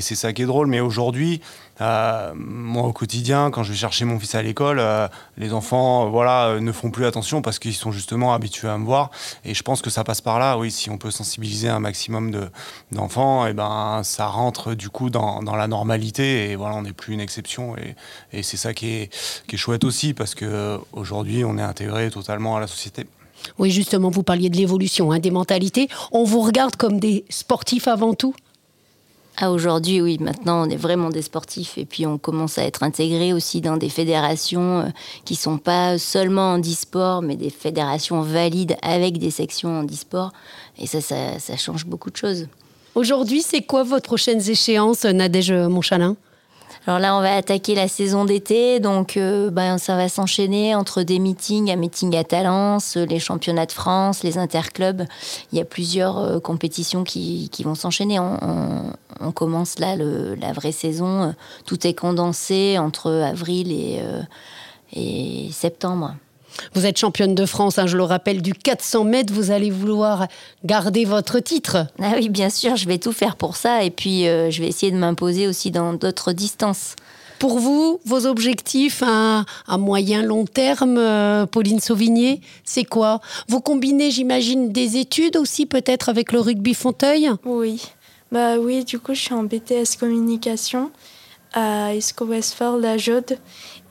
c'est 0.01 0.17
ça 0.17 0.33
qui 0.33 0.43
est 0.43 0.47
drôle. 0.47 0.67
Mais 0.67 0.81
aujourd'hui, 0.81 1.41
euh, 1.81 2.33
moi, 2.35 2.83
au 2.83 2.93
quotidien, 2.93 3.51
quand 3.51 3.63
je 3.63 3.71
vais 3.71 3.79
chercher 3.79 4.05
mon 4.05 4.19
fils 4.19 4.35
à 4.35 4.43
l'école, 4.43 4.83
les 5.39 5.53
enfants, 5.53 6.11
voilà, 6.11 6.59
ne 6.61 6.73
font 6.73 6.91
plus 6.91 7.07
attention 7.07 7.41
parce 7.41 7.61
qu'ils 7.61 7.75
sont 7.75 7.93
justement 7.93 8.35
habitués 8.35 8.69
à 8.69 8.79
me 8.79 8.85
voir. 8.85 9.11
Et 9.45 9.55
je 9.55 9.63
pense 9.63 9.81
que 9.81 9.91
ça 9.91 10.03
passe 10.03 10.21
par 10.21 10.41
là. 10.41 10.59
Oui, 10.59 10.73
si 10.73 10.91
on 10.91 10.99
peut 10.99 11.13
sensibiliser 11.13 11.69
un 11.69 11.81
maximum 11.81 12.33
de, 12.33 12.51
d'enfants, 12.93 13.47
et 13.47 13.51
eh 13.51 13.53
ben, 13.53 14.03
ça 14.05 14.27
rentre 14.27 14.75
du 14.75 14.89
coup 14.89 15.11
dans, 15.11 15.43
dans, 15.43 15.57
la 15.57 15.69
normalité. 15.69 16.51
Et 16.51 16.57
voilà, 16.57 16.77
on 16.77 16.83
n'est 16.83 16.93
plus 16.93 17.15
une 17.15 17.21
exception. 17.21 17.77
Et, 17.77 17.95
et 18.33 18.43
c'est 18.43 18.57
ça 18.57 18.75
qui 18.75 18.89
est, 18.89 19.15
qui 19.47 19.57
est 19.57 19.59
chouette 19.59 19.85
aussi 19.85 20.15
parce 20.15 20.35
que 20.35 20.79
aujourd'hui, 20.93 21.45
on 21.45 21.59
est 21.59 21.63
intégré 21.63 22.11
totalement 22.11 22.57
à 22.57 22.61
la 22.61 22.67
société. 22.67 23.07
Oui, 23.59 23.71
justement, 23.71 24.11
vous 24.11 24.23
parliez 24.23 24.51
de 24.51 24.57
l'évolution, 24.57 25.13
hein, 25.13 25.19
des 25.19 25.31
mentalités. 25.31 25.89
On 26.13 26.25
vous 26.25 26.41
regarde 26.41 26.77
comme 26.77 26.99
des 26.99 27.25
sportifs 27.29 27.89
avant 27.89 28.15
tout 28.15 28.35
ah, 29.37 29.51
aujourd'hui, 29.51 30.01
oui. 30.01 30.19
Maintenant, 30.21 30.65
on 30.65 30.71
est 30.71 30.77
vraiment 30.77 31.11
des 31.11 31.23
sportifs 31.23 31.77
et 31.77 31.85
puis 31.85 32.07
on 32.07 32.19
commence 32.19 32.57
à 32.57 32.63
être 32.65 32.85
intégré 32.85 33.33
aussi 33.33 33.61
dans 33.61 33.77
des 33.77 33.89
fédérations 33.89 34.81
euh, 34.81 34.85
qui 35.25 35.35
sont 35.35 35.59
pas 35.59 35.99
seulement 35.99 36.53
en 36.53 36.61
e-sport, 36.61 37.21
mais 37.21 37.35
des 37.35 37.51
fédérations 37.51 38.23
valides 38.23 38.77
avec 38.83 39.19
des 39.19 39.31
sections 39.31 39.81
en 39.81 39.85
e-sport. 39.87 40.33
Et 40.79 40.87
ça, 40.87 41.01
ça, 41.01 41.41
ça 41.41 41.57
change 41.57 41.85
beaucoup 41.87 42.11
de 42.11 42.17
choses. 42.17 42.47
Aujourd'hui, 42.95 43.43
c'est 43.43 43.63
quoi 43.63 43.83
votre 43.83 44.05
prochaines 44.05 44.49
échéances, 44.49 45.05
Nadège 45.05 45.53
Monchalin 45.53 46.17
alors 46.87 47.01
là, 47.01 47.17
on 47.17 47.23
va 47.23 47.37
attaquer 47.37 47.75
la 47.75 47.89
saison 47.89 48.27
d'été, 48.27 48.79
donc 48.79 49.17
euh, 49.17 49.49
ben, 49.49 49.79
ça 49.79 49.97
va 49.97 50.11
s'enchaîner 50.11 50.75
entre 50.75 51.03
des 51.03 51.19
meetings, 51.19 51.71
un 51.71 51.77
meeting 51.77 52.15
à 52.15 52.25
Talence, 52.25 52.97
les 52.97 53.19
championnats 53.19 53.65
de 53.65 53.73
France, 53.73 54.23
les 54.23 54.37
interclubs. 54.37 55.05
Il 55.51 55.59
y 55.59 55.63
a 55.63 55.65
plusieurs 55.65 56.19
euh, 56.19 56.41
compétitions 56.41 57.03
qui, 57.03 57.51
vont 57.65 57.75
s'enchaîner. 57.75 58.19
On, 58.19 58.93
commence 59.35 59.79
là 59.79 59.97
la 59.97 60.53
vraie 60.53 60.73
saison. 60.73 61.35
Tout 61.67 61.87
est 61.87 61.95
condensé 61.95 62.79
entre 62.79 63.11
avril 63.11 63.73
et, 63.73 63.99
euh, 64.01 64.23
et 64.93 65.51
septembre. 65.53 66.15
Vous 66.75 66.87
êtes 66.87 66.99
championne 66.99 67.35
de 67.35 67.47
France, 67.47 67.79
hein, 67.79 67.87
je 67.87 67.97
le 67.97 68.05
rappelle, 68.05 68.43
du 68.43 68.55
400 68.55 69.05
mètres. 69.05 69.33
Vous 69.33 69.51
allez 69.51 69.71
vouloir 69.71 70.29
garder 70.65 71.05
votre 71.05 71.41
titre. 71.41 71.87
Ah 72.01 72.13
oui, 72.17 72.29
bien 72.29 72.51
sûr, 72.51 72.77
je 72.77 72.87
vais 72.87 72.99
tout 72.99 73.13
faire 73.13 73.37
pour 73.37 73.57
ça. 73.57 73.83
Et 73.83 73.91
puis, 73.91 74.29
euh, 74.29 74.51
je 74.51 74.63
vais 74.63 74.69
essayer 74.69 74.93
de 74.93 74.97
m'imposer 74.97 75.47
aussi 75.47 75.71
dans 75.71 75.95
d'autres 75.95 76.33
distances. 76.33 76.95
Pour 77.39 77.59
vous, 77.59 78.01
vos 78.05 78.27
objectifs 78.27 79.03
à, 79.03 79.45
moyen 79.77 80.23
long 80.23 80.47
terme, 80.47 80.97
euh, 80.99 81.47
Pauline 81.47 81.81
Sauvigné, 81.81 82.41
c'est 82.65 82.85
quoi? 82.85 83.21
Vous 83.49 83.61
combinez, 83.61 84.11
j'imagine, 84.11 84.73
des 84.73 84.97
études 84.97 85.37
aussi 85.37 85.67
peut-être 85.67 86.09
avec 86.09 86.33
le 86.33 86.41
rugby 86.41 86.75
fauteuil 86.75 87.31
Oui. 87.45 87.83
Bah 88.35 88.59
oui, 88.59 88.85
du 88.85 88.99
coup, 88.99 89.15
je 89.15 89.21
suis 89.21 89.33
en 89.33 89.45
BTS 89.45 89.97
communication 89.97 90.91
à 91.53 91.95
Esco 91.95 92.25
Westford, 92.25 92.79
la 92.79 92.99
Jode. 92.99 93.39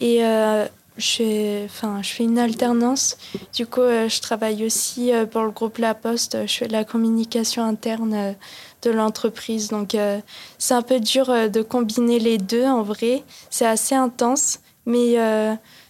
Et 0.01 0.25
euh, 0.25 0.67
je 0.97 1.65
fais 1.69 2.23
une 2.25 2.38
alternance. 2.38 3.15
Du 3.53 3.65
coup, 3.65 3.79
euh, 3.79 4.09
je 4.09 4.19
travaille 4.19 4.65
aussi 4.65 5.13
euh, 5.13 5.25
pour 5.25 5.43
le 5.43 5.51
groupe 5.51 5.77
La 5.77 5.95
Poste. 5.95 6.45
Je 6.45 6.53
fais 6.55 6.67
la 6.67 6.83
communication 6.83 7.63
interne 7.63 8.13
euh, 8.13 8.33
de 8.81 8.91
l'entreprise. 8.91 9.69
Donc, 9.69 9.95
c'est 10.57 10.73
un 10.73 10.81
peu 10.81 11.00
dur 11.00 11.27
de 11.50 11.62
combiner 11.62 12.19
les 12.19 12.38
deux 12.38 12.65
en 12.65 12.83
vrai. 12.83 13.23
C'est 13.50 13.65
assez 13.65 13.95
intense, 13.95 14.59
mais 14.85 15.15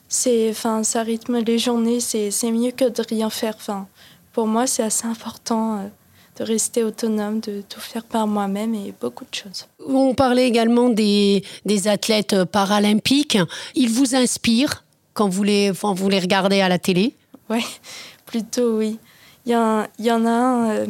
c'est, 0.07 0.51
enfin, 0.51 0.83
ça 0.83 1.01
rythme 1.01 1.39
les 1.39 1.57
journées. 1.57 2.00
C'est, 2.00 2.51
mieux 2.51 2.69
que 2.69 2.88
de 2.88 3.01
rien 3.01 3.31
faire. 3.31 3.55
Enfin, 3.57 3.88
pour 4.31 4.45
moi, 4.45 4.67
c'est 4.67 4.83
assez 4.83 5.07
important 5.07 5.89
de 6.37 6.43
rester 6.43 6.83
autonome, 6.83 7.39
de 7.39 7.61
tout 7.67 7.79
faire 7.79 8.03
par 8.03 8.27
moi-même 8.27 8.73
et 8.73 8.93
beaucoup 8.99 9.25
de 9.25 9.35
choses. 9.35 9.67
On 9.87 10.13
parlait 10.13 10.47
également 10.47 10.89
des, 10.89 11.43
des 11.65 11.87
athlètes 11.87 12.43
paralympiques. 12.45 13.37
Ils 13.75 13.89
vous 13.89 14.15
inspirent 14.15 14.83
quand 15.13 15.29
vous 15.29 15.43
les, 15.43 15.71
vous 15.71 16.09
les 16.09 16.19
regardez 16.19 16.61
à 16.61 16.69
la 16.69 16.79
télé? 16.79 17.13
Oui, 17.49 17.63
plutôt 18.25 18.77
oui. 18.77 18.97
Il 19.45 19.51
y, 19.51 20.05
y, 20.05 20.11
en 20.11 20.25
a 20.25 20.29
un 20.29 20.69
euh, 20.69 20.85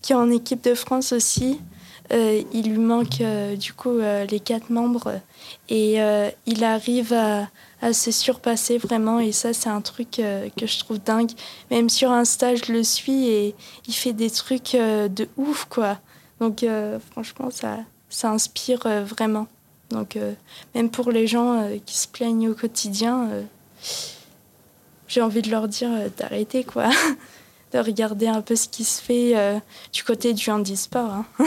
qui 0.00 0.12
est 0.12 0.16
en 0.16 0.30
équipe 0.30 0.64
de 0.64 0.74
France 0.74 1.12
aussi. 1.12 1.60
Euh, 2.10 2.42
il 2.52 2.70
lui 2.70 2.78
manque 2.78 3.20
euh, 3.20 3.54
du 3.54 3.74
coup 3.74 3.98
les 3.98 4.40
quatre 4.40 4.70
membres 4.70 5.20
et 5.68 5.98
il 6.46 6.64
arrive 6.64 7.12
à, 7.12 7.48
à, 7.80 7.92
se 7.92 8.10
surpasser 8.10 8.78
vraiment 8.78 9.20
et 9.20 9.32
ça 9.32 9.52
c'est 9.52 9.68
un 9.68 9.80
truc 9.80 10.10
que 10.12 10.66
je 10.66 10.78
trouve 10.78 10.98
dingue. 10.98 11.30
Même 11.70 11.88
sur 11.88 12.10
Insta 12.10 12.54
je 12.54 12.72
le 12.72 12.82
suis 12.82 13.28
et 13.28 13.54
il 13.86 13.94
fait 13.94 14.12
des 14.12 14.30
trucs 14.30 14.72
de 14.72 15.28
ouf 15.36 15.66
quoi. 15.66 15.98
Donc 16.40 16.64
franchement 17.10 17.50
ça, 17.50 17.78
ça 18.08 18.30
inspire 18.30 18.80
vraiment. 19.04 19.46
Donc 19.90 20.18
même 20.74 20.90
pour 20.90 21.10
les 21.10 21.26
gens 21.26 21.68
qui 21.86 21.96
se 21.96 22.08
plaignent 22.08 22.48
au 22.48 22.54
quotidien, 22.54 23.28
j'ai 25.08 25.22
envie 25.22 25.42
de 25.42 25.50
leur 25.50 25.66
dire 25.66 25.90
euh, 25.90 26.08
d'arrêter, 26.16 26.62
quoi. 26.62 26.90
de 27.72 27.78
regarder 27.78 28.26
un 28.26 28.40
peu 28.40 28.56
ce 28.56 28.68
qui 28.68 28.84
se 28.84 29.00
fait 29.00 29.36
euh, 29.36 29.58
du 29.92 30.02
côté 30.02 30.32
du 30.32 30.50
handisport. 30.50 31.10
Hein. 31.10 31.26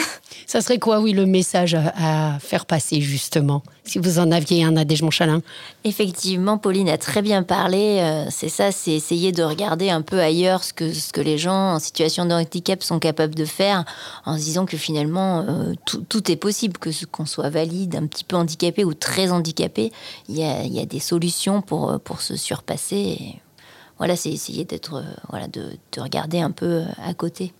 Ça 0.47 0.61
serait 0.61 0.79
quoi, 0.79 0.99
oui, 0.99 1.13
le 1.13 1.25
message 1.25 1.75
à, 1.75 2.37
faire 2.39 2.65
passer, 2.65 3.01
justement, 3.01 3.63
si 3.83 3.99
vous 3.99 4.19
en 4.19 4.31
aviez 4.31 4.63
un 4.63 4.77
à 4.77 4.85
Monchalin 5.01 5.41
Effectivement, 5.83 6.57
Pauline 6.57 6.89
a 6.89 6.97
très 6.97 7.21
bien 7.21 7.43
parlé. 7.43 7.99
Euh, 7.99 8.25
c'est 8.29 8.49
ça, 8.49 8.71
c'est 8.71 8.91
essayer 8.91 9.31
de 9.31 9.43
regarder 9.43 9.89
un 9.89 10.01
peu 10.01 10.19
ailleurs 10.19 10.63
ce 10.63 10.73
que, 10.73 10.93
ce 10.93 11.11
que 11.11 11.21
les 11.21 11.37
gens 11.37 11.73
en 11.75 11.79
situation 11.79 12.25
de 12.25 12.33
handicap 12.33 12.83
sont 12.83 12.99
capables 12.99 13.35
de 13.35 13.45
faire, 13.45 13.85
en 14.25 14.37
se 14.37 14.43
disant 14.43 14.65
que 14.65 14.77
finalement, 14.77 15.45
tout, 15.85 16.31
est 16.31 16.35
possible, 16.35 16.77
que 16.77 16.89
qu'on 17.05 17.25
soit 17.25 17.49
valide, 17.49 17.95
un 17.95 18.05
petit 18.05 18.23
peu 18.23 18.35
handicapé 18.35 18.83
ou 18.83 18.93
très 18.93 19.31
handicapé, 19.31 19.91
il 20.29 20.37
y 20.37 20.43
a, 20.43 20.63
y 20.63 20.79
a, 20.79 20.85
des 20.85 20.99
solutions 20.99 21.61
pour, 21.61 21.99
pour 22.01 22.21
se 22.21 22.35
surpasser 22.35 23.41
voilà, 24.01 24.15
c'est 24.15 24.31
essayer 24.31 24.65
d'être, 24.65 24.95
euh, 24.95 25.03
voilà, 25.29 25.47
de, 25.47 25.77
regarder 25.99 26.39
un 26.39 26.49
peu 26.49 26.65
euh, 26.65 26.85
à 27.05 27.13
côté. 27.13 27.53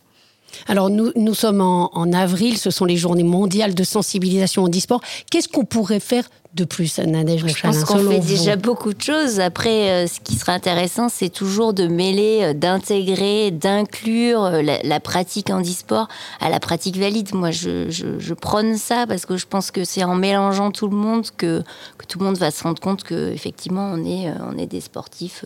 Alors 0.67 0.89
nous, 0.89 1.11
nous 1.15 1.33
sommes 1.33 1.61
en, 1.61 2.13
avril, 2.13 2.57
ce 2.57 2.71
sont 2.71 2.85
les 2.85 2.97
journées 2.97 3.23
mondiales 3.23 3.73
de 3.73 3.83
sensibilisation 3.83 4.63
au 4.63 4.69
e-sport. 4.69 5.01
Qu'est-ce 5.29 5.47
qu'on 5.47 5.65
pourrait 5.65 5.99
faire 5.99 6.23
de 6.53 6.65
plus, 6.65 6.99
Nadège 6.99 7.45
Je 7.47 7.61
pense 7.61 7.85
qu'on 7.85 8.09
fait 8.09 8.19
déjà 8.19 8.57
beaucoup 8.57 8.93
de 8.93 9.01
choses. 9.01 9.39
Après, 9.39 9.89
euh, 9.89 10.07
ce 10.07 10.19
qui 10.19 10.35
serait 10.35 10.51
intéressant, 10.51 11.07
c'est 11.07 11.29
toujours 11.29 11.73
de 11.73 11.87
mêler, 11.87 12.53
d'intégrer, 12.53 13.51
d'inclure 13.51 14.61
la, 14.61 14.99
pratique 14.99 15.49
en 15.49 15.61
e-sport 15.61 16.09
à 16.41 16.49
la 16.49 16.59
pratique 16.59 16.97
valide. 16.97 17.33
Moi, 17.33 17.51
je, 17.51 17.89
je, 17.89 18.33
prône 18.33 18.75
ça 18.75 19.05
parce 19.07 19.25
que 19.25 19.37
je 19.37 19.47
pense 19.47 19.71
que 19.71 19.85
c'est 19.85 20.03
en 20.03 20.15
mélangeant 20.15 20.71
tout 20.71 20.89
le 20.89 20.97
monde 20.97 21.27
que, 21.37 21.63
que, 21.97 22.05
tout 22.05 22.19
le 22.19 22.25
monde 22.25 22.37
va 22.37 22.51
se 22.51 22.63
rendre 22.63 22.81
compte 22.81 23.03
qu'effectivement, 23.03 23.89
on 23.93 24.03
est, 24.03 24.29
on 24.51 24.57
est 24.57 24.67
des 24.67 24.81
sportifs 24.81 25.45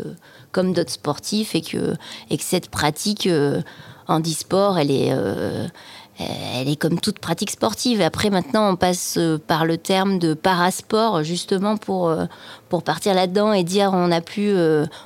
comme 0.55 0.71
d'autres 0.71 0.91
sportifs 0.91 1.53
et 1.53 1.61
que, 1.61 1.95
et 2.29 2.37
que 2.37 2.43
cette 2.43 2.69
pratique 2.69 3.27
euh, 3.27 3.61
en 4.07 4.19
e-sport, 4.21 4.77
elle 4.77 4.91
est, 4.91 5.09
euh, 5.11 5.67
elle 6.19 6.69
est 6.69 6.75
comme 6.75 6.99
toute 6.99 7.19
pratique 7.19 7.51
sportive. 7.51 8.01
Après, 8.01 8.29
maintenant, 8.29 8.71
on 8.71 8.75
passe 8.75 9.15
euh, 9.17 9.37
par 9.37 9.65
le 9.65 9.77
terme 9.77 10.19
de 10.19 10.33
parasport, 10.33 11.23
justement 11.23 11.77
pour, 11.77 12.13
pour 12.69 12.83
partir 12.83 13.13
là-dedans 13.13 13.53
et 13.53 13.63
dire 13.63 13.91
on 13.93 14.11
a 14.11 14.21
plus, 14.21 14.55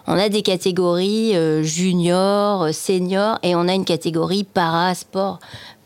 on 0.07 0.17
a 0.17 0.29
des 0.29 0.41
catégories 0.41 1.33
junior, 1.63 2.73
senior, 2.73 3.39
et 3.43 3.55
on 3.55 3.67
a 3.67 3.73
une 3.73 3.85
catégorie 3.85 4.43
parasport 4.43 5.39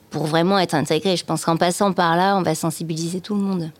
pour 0.09 0.25
vraiment 0.25 0.59
être 0.59 0.75
intégré. 0.75 1.17
Je 1.17 1.25
pense 1.25 1.43
qu'en 1.43 1.57
passant 1.57 1.91
par 1.91 2.15
là, 2.15 2.37
on 2.37 2.43
va 2.43 2.55
sensibiliser 2.55 3.19
tout 3.19 3.35
le 3.35 3.41
monde. 3.41 3.71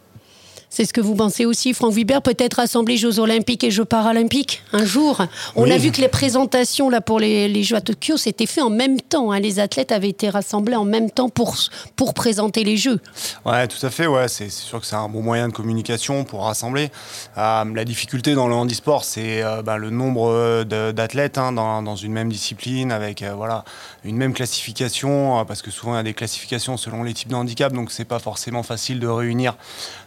C'est 0.75 0.85
ce 0.85 0.93
que 0.93 1.01
vous 1.01 1.13
pensez 1.13 1.45
aussi, 1.45 1.71
Franck 1.75 1.93
Vibert, 1.93 2.23
peut-être 2.23 2.55
rassembler 2.55 2.97
Jeux 2.97 3.19
Olympiques 3.19 3.63
et 3.63 3.69
Jeux 3.69 3.85
Paralympiques 3.85 4.63
un 4.71 4.83
jour. 4.83 5.21
On 5.55 5.69
a 5.69 5.77
vu 5.77 5.91
que 5.91 6.01
les 6.01 6.07
présentations 6.07 6.89
là 6.89 6.99
pour 6.99 7.19
les, 7.19 7.61
Jeux 7.61 7.75
à 7.75 7.81
Tokyo, 7.81 8.17
c'était 8.17 8.47
fait 8.47 8.61
en 8.61 8.71
même 8.71 8.99
temps. 8.99 9.31
Hein. 9.31 9.39
Les 9.39 9.59
athlètes 9.59 9.91
avaient 9.91 10.09
été 10.09 10.31
rassemblés 10.31 10.75
en 10.75 10.83
même 10.83 11.11
temps 11.11 11.29
pour, 11.29 11.55
pour 11.95 12.15
présenter 12.15 12.63
les 12.63 12.75
Jeux. 12.75 12.99
Ouais, 13.45 13.67
tout 13.67 13.85
à 13.85 13.91
fait. 13.91 14.07
Ouais, 14.07 14.27
c'est 14.27 14.49
sûr 14.49 14.81
que 14.81 14.87
c'est 14.87 14.95
un 14.95 15.09
bon 15.09 15.21
moyen 15.21 15.47
de 15.47 15.53
communication 15.53 16.23
pour 16.23 16.45
rassembler. 16.45 16.89
Euh, 17.37 17.65
la 17.71 17.85
difficulté 17.85 18.33
dans 18.33 18.47
le 18.47 18.55
handisport, 18.55 19.03
c'est 19.03 19.43
euh, 19.43 19.61
bah, 19.61 19.77
le 19.77 19.91
nombre 19.91 20.31
euh, 20.31 20.63
d'athlètes 20.91 21.37
hein, 21.37 21.51
dans, 21.51 21.95
une 21.95 22.13
même 22.13 22.31
discipline 22.31 22.91
avec 22.91 23.23
voilà 23.23 23.63
une 24.03 24.17
même 24.17 24.33
classification, 24.33 25.45
parce 25.45 25.61
que 25.61 25.69
souvent 25.69 25.93
il 25.93 25.97
y 25.97 25.99
a 25.99 26.03
des 26.03 26.15
classifications 26.15 26.77
selon 26.77 27.03
les 27.03 27.13
types 27.13 27.29
de 27.29 27.35
handicap, 27.35 27.71
donc 27.73 27.91
c'est 27.91 28.05
pas 28.05 28.17
forcément 28.17 28.63
facile 28.63 28.99
de 28.99 29.07
réunir 29.07 29.55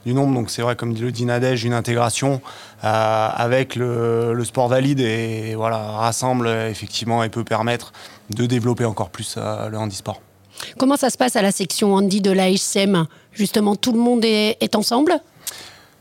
du 0.04 0.12
nombre. 0.12 0.34
Donc 0.34 0.50
c'est 0.56 0.62
vrai, 0.62 0.74
comme 0.74 0.94
dit 0.94 1.02
le 1.02 1.12
une 1.66 1.74
intégration 1.74 2.40
euh, 2.82 3.28
avec 3.30 3.76
le, 3.76 4.42
sport 4.42 4.68
valide 4.68 5.00
et 5.00 5.54
voilà, 5.54 5.76
rassemble 5.76 6.48
effectivement 6.48 7.22
et 7.22 7.28
peut 7.28 7.44
permettre 7.44 7.92
de 8.30 8.46
développer 8.46 8.86
encore 8.86 9.10
plus 9.10 9.34
euh, 9.36 9.68
le 9.68 9.76
handisport. 9.76 10.22
Comment 10.78 10.96
ça 10.96 11.10
se 11.10 11.18
passe 11.18 11.36
à 11.36 11.42
la 11.42 11.52
section 11.52 11.92
handi 11.94 12.22
de 12.22 12.30
l'ASM 12.30 13.06
Justement, 13.34 13.76
tout 13.76 13.92
le 13.92 13.98
monde 13.98 14.24
est 14.24 14.74
ensemble? 14.74 15.20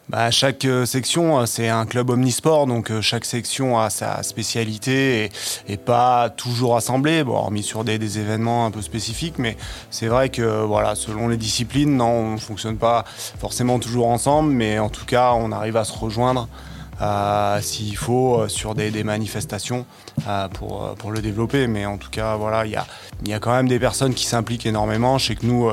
Bah, 0.07 0.29
chaque 0.29 0.65
euh, 0.65 0.85
section, 0.85 1.39
euh, 1.39 1.45
c'est 1.47 1.67
un 1.67 1.87
club 1.87 2.11
omnisport, 2.11 2.67
donc 2.67 2.91
euh, 2.91 3.01
chaque 3.01 3.25
section 3.25 3.79
a 3.79 3.89
sa 3.89 4.21
spécialité 4.21 5.31
et, 5.67 5.77
pas 5.77 6.29
toujours 6.29 6.77
assemblée, 6.77 7.23
bon, 7.23 7.33
hormis 7.33 7.63
sur 7.63 7.83
des, 7.83 8.19
événements 8.19 8.67
un 8.67 8.71
peu 8.71 8.83
spécifiques, 8.83 9.39
mais 9.39 9.57
c'est 9.89 10.05
vrai 10.05 10.29
que 10.29 10.63
voilà, 10.63 10.93
selon 10.93 11.27
les 11.27 11.37
disciplines, 11.37 11.97
non, 11.97 12.05
on 12.05 12.31
ne 12.33 12.39
fonctionne 12.39 12.77
pas 12.77 13.03
forcément 13.39 13.79
toujours 13.79 14.07
ensemble, 14.07 14.51
mais 14.51 14.77
en 14.77 14.89
tout 14.89 15.05
cas, 15.05 15.33
on 15.33 15.51
arrive 15.51 15.75
à 15.75 15.83
se 15.83 15.97
rejoindre 15.97 16.47
s'il 17.61 17.97
faut 17.97 18.47
sur 18.47 18.75
des, 18.75 19.03
manifestations 19.03 19.85
pour, 20.53 20.95
pour 20.97 21.11
le 21.11 21.21
développer. 21.21 21.67
Mais 21.67 21.85
en 21.85 21.97
tout 21.97 22.09
cas, 22.09 22.35
voilà, 22.35 22.65
il 22.65 22.71
y 22.71 22.75
a, 22.75 22.85
y 23.25 23.33
a 23.33 23.39
quand 23.39 23.51
même 23.51 23.67
des 23.67 23.79
personnes 23.79 24.13
qui 24.13 24.25
s'impliquent 24.25 24.65
énormément. 24.65 25.17
Je 25.17 25.27
sais 25.27 25.35
que 25.35 25.45
nous, 25.45 25.69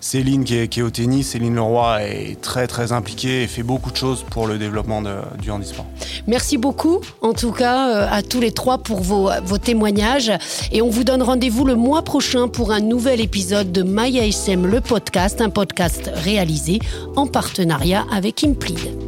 Céline 0.00 0.44
qui 0.44 0.56
est, 0.56 0.82
au 0.82 0.90
tennis, 0.90 1.30
Céline 1.30 1.54
Leroy 1.54 2.02
est 2.02 2.40
très 2.40 2.66
très 2.66 2.92
impliquée 2.92 3.42
et 3.42 3.46
fait 3.46 3.62
beaucoup 3.62 3.90
de 3.90 3.96
choses 3.96 4.24
pour 4.30 4.46
le 4.46 4.58
développement 4.58 5.02
du 5.38 5.50
handisport. 5.50 5.86
Merci 6.26 6.58
beaucoup 6.58 7.00
en 7.20 7.32
tout 7.32 7.52
cas 7.52 8.06
à 8.06 8.22
tous 8.22 8.40
les 8.40 8.52
trois 8.52 8.78
pour 8.78 9.00
vos, 9.00 9.30
vos 9.44 9.58
témoignages 9.58 10.32
et 10.72 10.82
on 10.82 10.90
vous 10.90 11.04
donne 11.04 11.22
rendez-vous 11.22 11.64
le 11.64 11.74
mois 11.74 12.02
prochain 12.02 12.48
pour 12.48 12.72
un 12.72 12.80
nouvel 12.80 13.20
épisode 13.20 13.72
de 13.72 13.82
MyASM, 13.82 14.66
le 14.66 14.80
podcast, 14.80 15.40
un 15.40 15.50
podcast 15.50 16.10
réalisé 16.14 16.78
en 17.16 17.26
partenariat 17.26 18.04
avec 18.12 18.44
Implid. 18.44 19.03